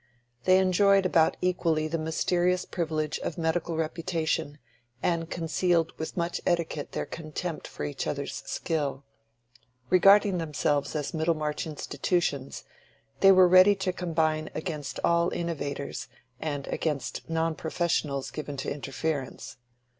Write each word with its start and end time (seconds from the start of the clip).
They 0.45 0.57
enjoyed 0.57 1.05
about 1.05 1.37
equally 1.41 1.87
the 1.87 1.99
mysterious 1.99 2.65
privilege 2.65 3.19
of 3.19 3.37
medical 3.37 3.77
reputation, 3.77 4.57
and 5.03 5.29
concealed 5.29 5.93
with 5.99 6.17
much 6.17 6.41
etiquette 6.43 6.93
their 6.93 7.05
contempt 7.05 7.67
for 7.67 7.83
each 7.83 8.07
other's 8.07 8.37
skill. 8.47 9.03
Regarding 9.91 10.39
themselves 10.39 10.95
as 10.95 11.13
Middlemarch 11.13 11.67
institutions, 11.67 12.63
they 13.19 13.31
were 13.31 13.47
ready 13.47 13.75
to 13.75 13.93
combine 13.93 14.49
against 14.55 14.99
all 15.03 15.29
innovators, 15.29 16.07
and 16.39 16.65
against 16.69 17.29
non 17.29 17.53
professionals 17.53 18.31
given 18.31 18.57
to 18.57 18.73
interference. 18.73 19.57